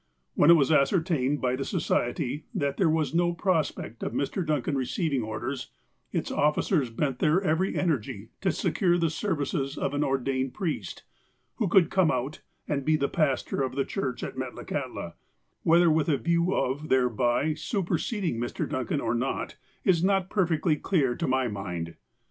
When 0.33 0.49
it 0.49 0.55
was 0.55 0.71
ascertained 0.71 1.41
by 1.41 1.55
the 1.55 1.63
Society 1.63 2.45
that 2.55 2.77
there 2.77 2.89
was 2.89 3.13
no 3.13 3.33
prospect 3.33 4.01
of 4.01 4.13
Mr. 4.13 4.43
Duncan 4.43 4.75
receiving 4.75 5.21
orders, 5.21 5.69
its 6.11 6.31
officers 6.31 6.89
bent 6.89 7.19
their 7.19 7.39
every 7.39 7.75
energy 7.77 8.29
to 8.41 8.51
secure 8.51 8.97
the 8.97 9.11
services 9.11 9.77
of 9.77 9.93
an 9.93 10.03
or 10.03 10.17
dained 10.17 10.55
priest, 10.55 11.03
who 11.57 11.67
could 11.67 11.91
come 11.91 12.09
out, 12.09 12.41
and 12.67 12.83
be 12.83 12.95
the 12.95 13.07
pastor 13.07 13.61
of 13.61 13.75
the 13.75 13.85
church 13.85 14.23
at 14.23 14.35
Metlakahtla, 14.35 15.13
whether 15.61 15.91
with 15.91 16.09
a 16.09 16.17
view 16.17 16.51
of 16.51 16.89
thereby 16.89 17.53
superseding 17.53 18.39
Mr. 18.39 18.67
Duncan, 18.67 19.01
or 19.01 19.13
not, 19.13 19.55
is 19.83 20.03
not 20.03 20.31
perfectly 20.31 20.77
clear 20.77 21.13
to 21.15 21.27
my 21.27 21.47
mind. 21.47 21.93